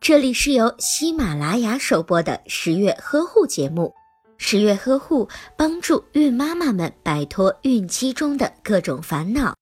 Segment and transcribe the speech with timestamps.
[0.00, 3.92] 这里是由喜马拉雅首播的十月呵护节目。
[4.36, 9.54] 十月呵护帮助孕妈妈们摆脱孕期中的各种烦恼。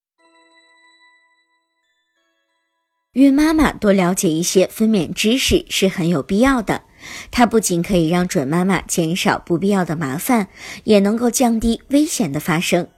[3.13, 6.83] 孕妈妈多了解一些分娩知识是很有必要的，
[7.31, 10.49] 它不仅可以让准妈妈减少不必要的麻烦，
[10.85, 12.89] 也能够降低危险的发生。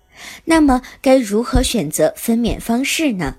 [0.45, 3.37] 那么，该如何选择分娩方式呢？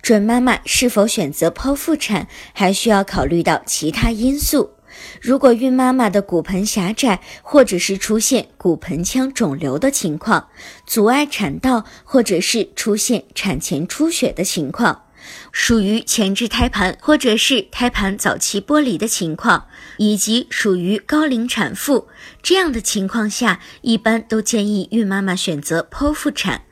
[0.00, 4.72] 准妈妈是否选择剖腹产，还需要考虑到其他因素。
[5.20, 10.48] 如果孕妈妈的骨盆狭窄，或者是出现骨盆腔肿瘤的情况，
[10.86, 15.04] 阻碍产道，或者是出现产前出血的情况，
[15.50, 22.08] 属于前置胎盘或者是胎盘早期剥离的情况，以及属于高龄产妇
[22.42, 26.62] 这样的情况下，一般都建议孕妈妈选择剖腹产。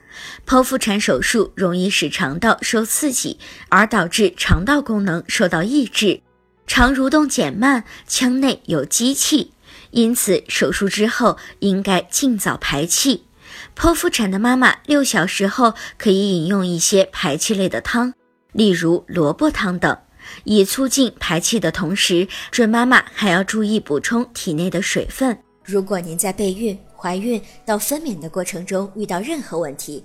[0.47, 3.39] 剖腹产手术容易使肠道受刺激，
[3.69, 6.21] 而导致肠道功能受到抑制。
[6.67, 9.53] 肠蠕动减慢，腔内有积气，
[9.91, 13.25] 因此手术之后应该尽早排气。
[13.77, 18.15] 剖腹产的妈妈六小时后可以饮用一些排气类的汤，
[18.53, 19.99] 例如萝卜汤等，
[20.45, 25.37] 以促进排气的同时，准妈妈还要注意补充体内的水分。
[25.65, 30.05] 如果您在备孕、怀孕到分娩的过程中遇到任何问题，